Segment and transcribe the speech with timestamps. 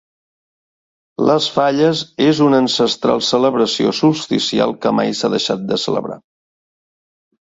[1.31, 6.19] Les falles és una ancestral celebració solsticial que mai s'ha deixat de celebrar.